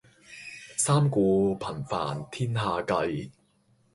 [0.77, 3.29] 三顧頻煩天下計